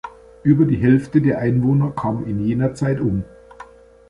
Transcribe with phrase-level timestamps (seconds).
[0.41, 3.23] Über die Hälfte der Einwohner kam in jener Zeit um.